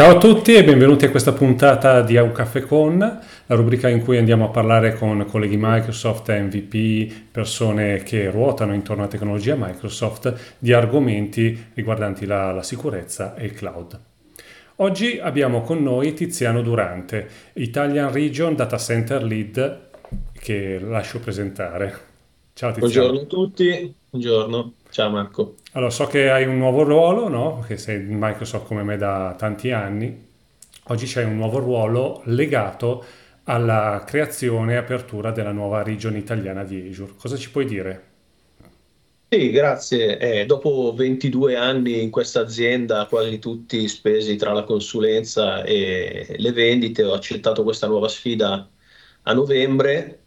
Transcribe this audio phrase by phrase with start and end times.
[0.00, 4.02] Ciao a tutti e benvenuti a questa puntata di Au Caffè Con, la rubrica in
[4.02, 10.54] cui andiamo a parlare con colleghi Microsoft, MVP, persone che ruotano intorno alla tecnologia Microsoft
[10.56, 14.00] di argomenti riguardanti la, la sicurezza e il cloud.
[14.76, 19.80] Oggi abbiamo con noi Tiziano Durante, Italian Region Data Center Lead,
[20.32, 21.94] che lascio presentare.
[22.54, 23.10] Ciao Tiziano.
[23.10, 24.72] Buongiorno a tutti, buongiorno.
[24.90, 25.54] Ciao Marco.
[25.72, 27.64] Allora, so che hai un nuovo ruolo, no?
[27.66, 30.28] Che sei in Microsoft come me da tanti anni.
[30.88, 33.04] Oggi c'è un nuovo ruolo legato
[33.44, 37.14] alla creazione e apertura della nuova regione italiana di Azure.
[37.16, 38.08] Cosa ci puoi dire?
[39.32, 40.18] Sì, grazie.
[40.18, 46.52] Eh, dopo 22 anni in questa azienda, quasi tutti spesi tra la consulenza e le
[46.52, 48.68] vendite, ho accettato questa nuova sfida
[49.22, 50.24] a novembre.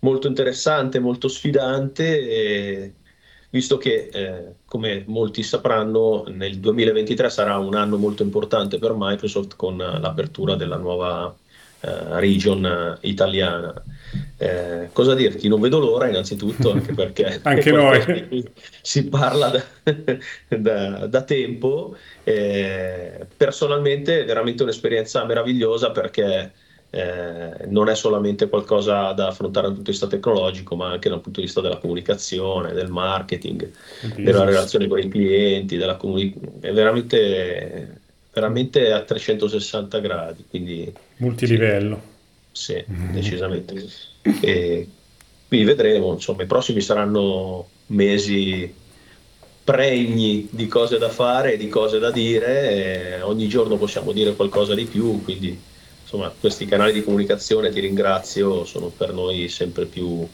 [0.00, 2.18] Molto interessante, molto sfidante.
[2.28, 2.94] E
[3.50, 9.56] visto che, eh, come molti sapranno, nel 2023 sarà un anno molto importante per Microsoft
[9.56, 11.34] con l'apertura della nuova
[11.80, 13.72] eh, region italiana.
[14.36, 15.48] Eh, cosa dirti?
[15.48, 18.50] Non vedo l'ora innanzitutto, anche perché anche noi.
[18.82, 19.64] si parla da,
[20.56, 21.96] da, da tempo.
[22.22, 26.52] Eh, personalmente è veramente un'esperienza meravigliosa perché
[26.90, 31.20] eh, non è solamente qualcosa da affrontare dal punto di vista tecnologico, ma anche dal
[31.20, 33.70] punto di vista della comunicazione, del marketing,
[34.16, 38.00] della relazione con i clienti, della comuni- è veramente,
[38.32, 40.44] veramente a 360 gradi.
[40.48, 42.02] Quindi, Multilivello.
[42.50, 43.12] Sì, sì mm-hmm.
[43.12, 43.86] decisamente.
[44.40, 44.88] E
[45.46, 48.74] quindi vedremo, insomma, i prossimi saranno mesi
[49.62, 54.84] pregni di cose da fare, di cose da dire, ogni giorno possiamo dire qualcosa di
[54.84, 55.68] più, quindi
[56.10, 60.26] insomma, questi canali di comunicazione, ti ringrazio, sono per noi sempre più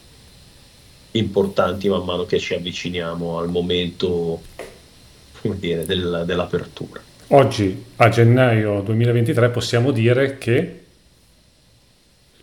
[1.10, 4.40] importanti man mano che ci avviciniamo al momento
[5.42, 7.02] dire, del, dell'apertura.
[7.28, 10.84] Oggi, a gennaio 2023, possiamo dire che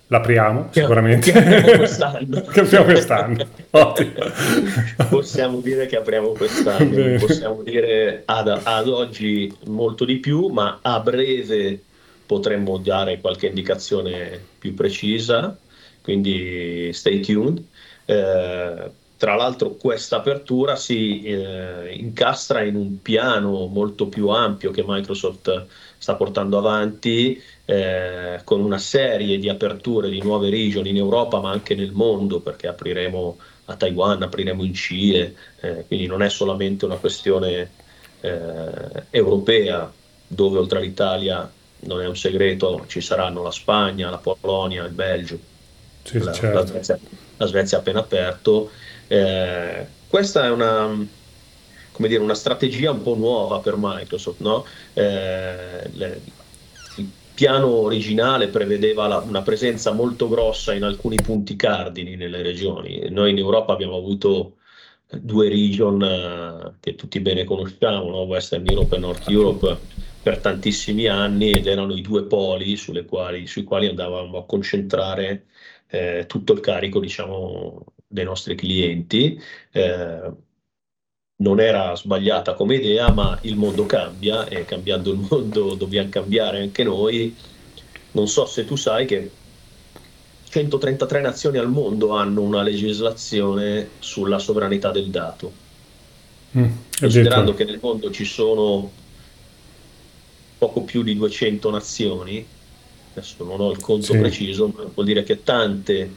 [0.07, 1.31] l'apriamo sicuramente.
[1.31, 2.41] Che apriamo quest'anno.
[2.41, 3.47] che apriamo quest'anno.
[5.09, 6.89] possiamo dire che apriamo quest'anno.
[6.89, 7.17] Bene.
[7.17, 11.81] Possiamo dire ad, ad oggi molto di più, ma a breve
[12.25, 15.57] potremmo dare qualche indicazione più precisa,
[16.01, 17.63] quindi stay tuned.
[18.05, 18.91] Eh,
[19.23, 25.65] tra l'altro questa apertura si eh, incastra in un piano molto più ampio che Microsoft
[25.97, 31.51] sta portando avanti eh, con una serie di aperture di nuove regioni in Europa ma
[31.51, 36.83] anche nel mondo perché apriremo a Taiwan, apriremo in Cile, eh, quindi non è solamente
[36.83, 37.69] una questione
[38.19, 39.89] eh, europea
[40.27, 41.49] dove oltre all'Italia
[41.85, 45.37] non è un segreto, ci saranno la Spagna, la Polonia, il Belgio,
[46.03, 46.59] sì, la, certo.
[46.59, 46.99] la, Svezia,
[47.37, 48.71] la, Svezia, appena aperto.
[49.07, 51.07] Eh, questa è una,
[51.91, 54.39] come dire, una strategia un po' nuova per Microsoft.
[54.41, 54.65] No?
[54.93, 56.21] Eh, le,
[56.97, 63.09] il piano originale prevedeva la, una presenza molto grossa in alcuni punti cardini nelle regioni.
[63.09, 64.57] Noi in Europa abbiamo avuto
[65.09, 68.21] due region uh, che tutti bene conosciamo, no?
[68.21, 69.77] Western Europe e North Europe
[70.23, 75.47] per tantissimi anni ed erano i due poli quali, sui quali andavamo a concentrare
[75.87, 79.39] eh, tutto il carico diciamo, dei nostri clienti.
[79.71, 80.31] Eh,
[81.35, 86.61] non era sbagliata come idea, ma il mondo cambia e cambiando il mondo dobbiamo cambiare
[86.61, 87.35] anche noi.
[88.11, 89.29] Non so se tu sai che
[90.47, 95.51] 133 nazioni al mondo hanno una legislazione sulla sovranità del dato.
[96.57, 99.01] Mm, Considerando che nel mondo ci sono
[100.63, 102.45] poco più di 200 nazioni,
[103.11, 104.17] adesso non ho il conto sì.
[104.17, 106.09] preciso, ma vuol dire che tante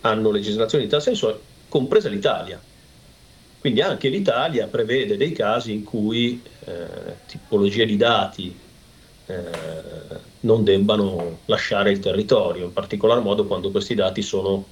[0.00, 1.38] hanno legislazioni in tal senso,
[1.68, 2.58] compresa l'Italia.
[3.58, 8.58] Quindi anche l'Italia prevede dei casi in cui eh, tipologie di dati
[9.26, 9.34] eh,
[10.40, 14.64] non debbano lasciare il territorio, in particolar modo quando questi dati sono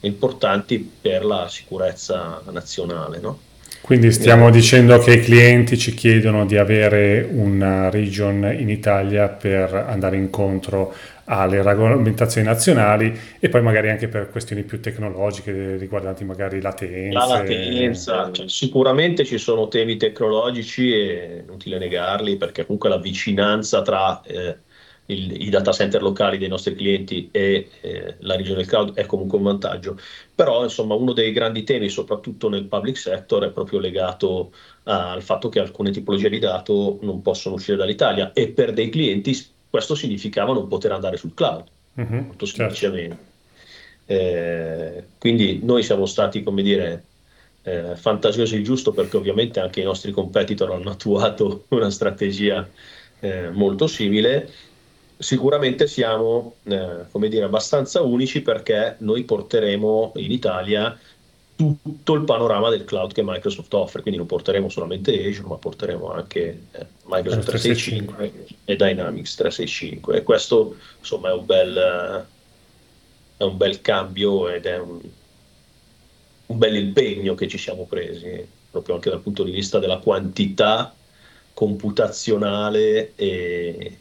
[0.00, 3.18] importanti per la sicurezza nazionale.
[3.18, 3.40] No?
[3.82, 9.74] Quindi stiamo dicendo che i clienti ci chiedono di avere una region in Italia per
[9.74, 10.94] andare incontro
[11.24, 17.12] alle regolamentazioni nazionali e poi magari anche per questioni più tecnologiche riguardanti magari latenze.
[17.12, 23.82] La latenza, cioè, sicuramente ci sono temi tecnologici e inutile negarli perché comunque la vicinanza
[23.82, 24.58] tra eh,
[25.06, 29.06] il, i data center locali dei nostri clienti e eh, la regione del cloud è
[29.06, 29.98] comunque un vantaggio.
[30.34, 34.52] Però insomma uno dei grandi temi, soprattutto nel public sector, è proprio legato
[34.84, 39.50] al fatto che alcune tipologie di dato non possono uscire dall'Italia e per dei clienti
[39.70, 41.64] questo significava non poter andare sul cloud,
[41.98, 42.74] mm-hmm, molto certo.
[42.74, 43.16] semplicemente.
[43.16, 43.30] Certo.
[44.04, 47.04] Eh, quindi noi siamo stati, come dire,
[47.62, 52.68] eh, fantasiosi il giusto perché ovviamente anche i nostri competitor hanno attuato una strategia
[53.20, 54.50] eh, molto simile,
[55.22, 60.98] sicuramente siamo eh, come dire, abbastanza unici perché noi porteremo in Italia
[61.54, 66.10] tutto il panorama del cloud che Microsoft offre, quindi non porteremo solamente Azure, ma porteremo
[66.10, 72.26] anche eh, Microsoft 365 e Dynamics 365 e questo insomma è un bel,
[73.36, 75.00] è un bel cambio ed è un,
[76.46, 80.92] un bel impegno che ci siamo presi, proprio anche dal punto di vista della quantità
[81.54, 83.98] computazionale e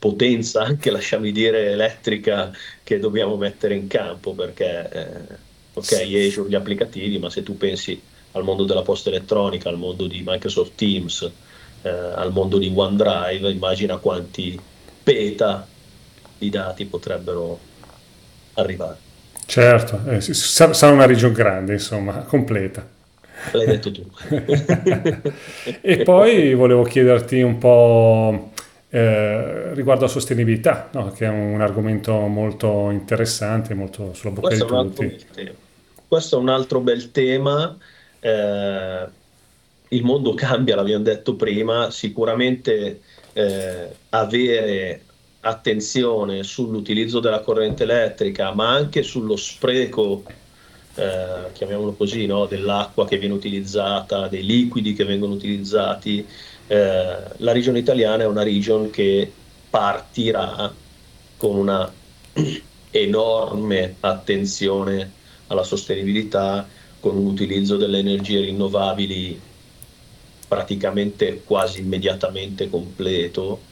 [0.00, 2.50] potenza anche, lasciami dire, elettrica
[2.82, 5.36] che dobbiamo mettere in campo perché, eh,
[5.74, 8.00] ok, Azure gli applicativi, ma se tu pensi
[8.32, 11.30] al mondo della posta elettronica, al mondo di Microsoft Teams,
[11.82, 14.58] eh, al mondo di OneDrive, immagina quanti
[15.02, 15.68] peta
[16.38, 17.58] di dati potrebbero
[18.54, 18.96] arrivare.
[19.44, 22.88] Certo, eh, sarà una regione grande, insomma, completa.
[23.52, 24.02] L'hai detto tu.
[25.82, 28.52] e poi volevo chiederti un po'
[28.90, 31.10] eh, riguardo alla sostenibilità, no?
[31.12, 35.54] che è un argomento molto interessante, molto sulla bocca Questo di tutti.
[36.08, 37.76] Questo è un altro bel tema.
[38.18, 39.06] Eh,
[39.88, 43.00] il mondo cambia, l'abbiamo detto prima, sicuramente
[43.32, 45.02] eh, avere
[45.40, 50.24] attenzione sull'utilizzo della corrente elettrica, ma anche sullo spreco,
[50.94, 52.46] eh, chiamiamolo così, no?
[52.46, 56.26] dell'acqua che viene utilizzata, dei liquidi che vengono utilizzati.
[56.66, 59.30] Eh, la regione italiana è una regione che
[59.68, 60.72] partirà
[61.36, 61.92] con una
[62.90, 65.12] enorme attenzione
[65.48, 66.66] alla sostenibilità,
[67.00, 69.40] con un utilizzo delle energie rinnovabili
[70.46, 73.68] praticamente quasi immediatamente completo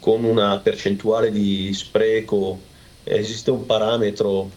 [0.00, 2.58] con una percentuale di spreco,
[3.04, 4.50] esiste un parametro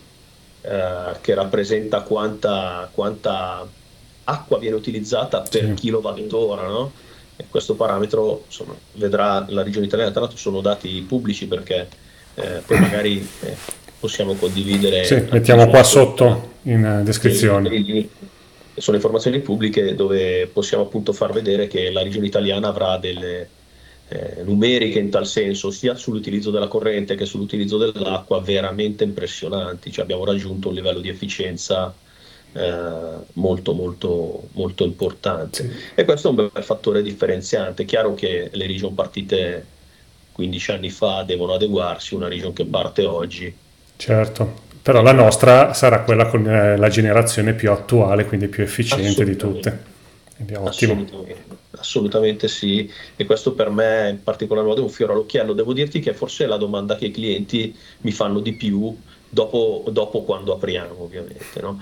[0.61, 3.67] eh, che rappresenta quanta, quanta,
[4.23, 5.73] acqua viene utilizzata per sì.
[5.73, 6.91] kilowattora, no?
[7.35, 11.87] E questo parametro insomma, vedrà la regione italiana, tra l'altro sono dati pubblici perché
[12.35, 13.55] eh, poi magari eh,
[13.99, 15.03] possiamo condividere.
[15.03, 18.07] Sì, mettiamo qua sotto in descrizione.
[18.75, 23.47] Sono informazioni pubbliche dove possiamo appunto far vedere che la regione italiana avrà delle,
[24.11, 29.89] eh, numeriche in tal senso, sia sull'utilizzo della corrente che sull'utilizzo dell'acqua, veramente impressionanti.
[29.89, 31.93] Cioè abbiamo raggiunto un livello di efficienza
[32.51, 32.71] eh,
[33.33, 35.63] molto, molto, molto importante.
[35.63, 35.71] Sì.
[35.95, 37.83] E questo è un bel fattore differenziante.
[37.83, 39.65] È chiaro che le region partite
[40.33, 43.55] 15 anni fa devono adeguarsi, una region che parte oggi.
[43.95, 49.23] Certo, però la nostra sarà quella con eh, la generazione più attuale, quindi più efficiente
[49.23, 49.83] di tutte.
[50.35, 51.05] Quindi ottimo.
[51.77, 55.53] Assolutamente sì, e questo per me in particolar modo è un fiore all'occhiello.
[55.53, 58.95] Devo dirti che forse è la domanda che i clienti mi fanno di più
[59.29, 61.62] dopo, dopo quando apriamo, ovviamente.
[61.62, 61.81] No?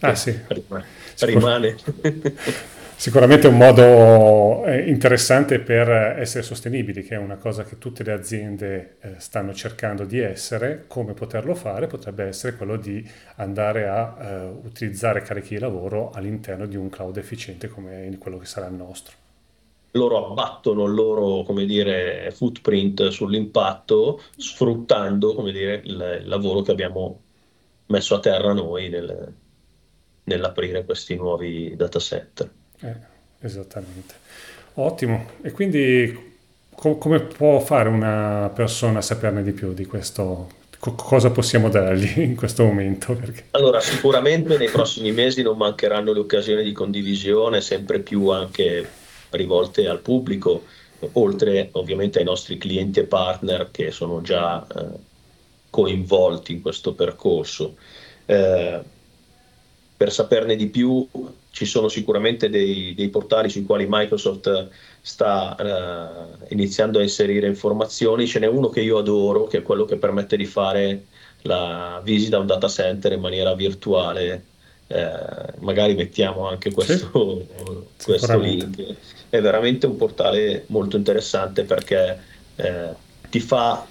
[0.00, 0.36] Ah sì.
[0.48, 0.86] rimane.
[1.20, 1.76] rimane.
[2.96, 8.12] Sicuramente un modo eh, interessante per essere sostenibili, che è una cosa che tutte le
[8.12, 10.84] aziende eh, stanno cercando di essere.
[10.86, 13.04] Come poterlo fare potrebbe essere quello di
[13.36, 18.46] andare a eh, utilizzare carichi di lavoro all'interno di un cloud efficiente come quello che
[18.46, 19.16] sarà il nostro.
[19.92, 27.20] Loro abbattono il loro dire, footprint sull'impatto sfruttando dire, il, lavoro che abbiamo
[27.86, 29.34] messo a terra noi nel,
[30.24, 32.50] nell'aprire questi nuovi data center.
[32.82, 32.96] Eh,
[33.40, 34.14] esattamente.
[34.74, 35.26] Ottimo.
[35.42, 36.36] E quindi
[36.74, 40.60] co- come può fare una persona a saperne di più di questo?
[40.78, 43.14] Co- cosa possiamo dargli in questo momento?
[43.14, 43.46] Perché...
[43.52, 48.88] Allora, sicuramente nei prossimi mesi non mancheranno le occasioni di condivisione, sempre più anche
[49.30, 50.64] rivolte al pubblico,
[51.12, 54.98] oltre ovviamente ai nostri clienti e partner che sono già eh,
[55.70, 57.76] coinvolti in questo percorso.
[58.26, 58.80] Eh,
[59.96, 61.06] per saperne di più
[61.52, 64.68] ci sono sicuramente dei, dei portali sui quali Microsoft
[65.02, 69.84] sta uh, iniziando a inserire informazioni, ce n'è uno che io adoro, che è quello
[69.84, 71.04] che permette di fare
[71.42, 74.44] la visita a un data center in maniera virtuale.
[74.86, 75.10] Eh,
[75.60, 77.46] magari mettiamo anche questo,
[77.96, 78.94] sì, questo link.
[79.28, 82.18] È veramente un portale molto interessante perché
[82.56, 82.88] eh,
[83.28, 83.86] ti fa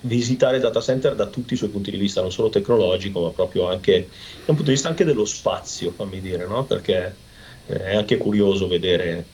[0.00, 3.68] visitare data center da tutti i suoi punti di vista, non solo tecnologico, ma proprio
[3.68, 4.08] anche
[4.44, 6.64] da un punto di vista anche dello spazio, fammi dire, no?
[6.64, 7.14] perché
[7.66, 9.24] eh, è anche curioso vedere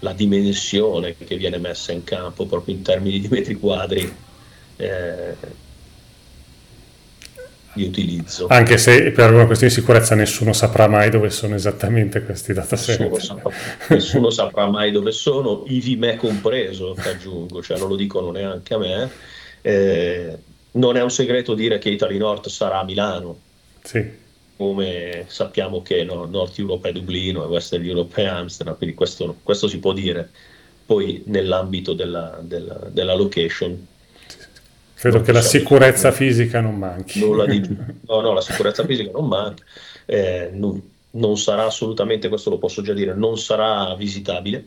[0.00, 4.10] la dimensione che viene messa in campo proprio in termini di metri quadri
[4.76, 5.34] eh,
[7.74, 8.46] di utilizzo.
[8.48, 12.76] Anche se per una questione di sicurezza nessuno saprà mai dove sono esattamente questi data
[12.76, 13.10] center.
[13.10, 13.50] Nessuno saprà,
[13.88, 18.78] nessuno saprà mai dove sono, ivi me compreso, aggiungo, cioè non lo dicono neanche a
[18.78, 19.10] me
[19.62, 20.38] eh,
[20.72, 23.38] non è un segreto dire che Italy North sarà a Milano.
[23.82, 24.18] Sì.
[24.56, 29.36] Come sappiamo che no, North Europe è Dublino e Western Europe è Amsterdam, quindi questo,
[29.42, 30.28] questo si può dire.
[30.84, 33.86] poi nell'ambito della, della, della location.
[34.94, 37.20] Credo che la sicurezza fisica non manchi.
[37.20, 37.60] Nulla di
[38.06, 39.64] No, no, la sicurezza fisica non manca.
[40.04, 44.66] Eh, non, non sarà assolutamente, questo lo posso già dire, non sarà visitabile,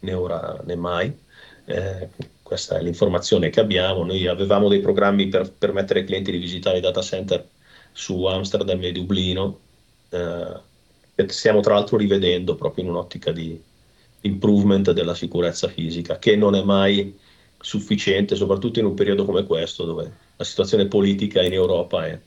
[0.00, 1.16] né ora né mai.
[1.64, 2.08] Eh,
[2.48, 4.04] questa è l'informazione che abbiamo.
[4.04, 7.46] Noi avevamo dei programmi per permettere ai clienti di visitare i data center
[7.92, 9.58] su Amsterdam e Dublino,
[10.08, 10.60] eh,
[11.14, 13.60] che stiamo tra l'altro rivedendo proprio in un'ottica di
[14.22, 17.14] improvement della sicurezza fisica, che non è mai
[17.60, 22.18] sufficiente, soprattutto in un periodo come questo, dove la situazione politica in Europa è,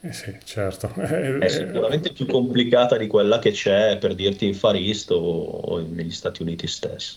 [0.00, 0.92] eh sì, certo.
[0.92, 5.78] è sicuramente più complicata di quella che c'è per dirti in Far East o, o
[5.80, 7.16] negli Stati Uniti stessi.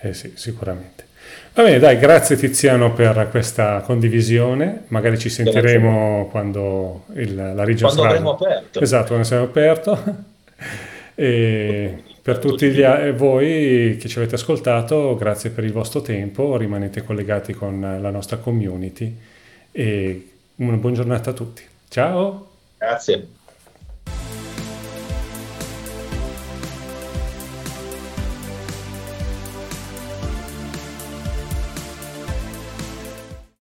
[0.00, 1.06] Eh sì, sicuramente.
[1.54, 4.84] Va bene, dai, grazie Tiziano per questa condivisione.
[4.88, 8.80] Magari ci sentiremo quando il, la regione Quando avremo aperto.
[8.80, 9.98] Esatto, quando siamo aperto.
[11.14, 12.82] e per tutti gli,
[13.14, 18.36] voi che ci avete ascoltato, grazie per il vostro tempo, rimanete collegati con la nostra
[18.38, 19.16] community
[19.70, 21.62] e una buona giornata a tutti.
[21.88, 22.48] Ciao!
[22.78, 23.28] Grazie.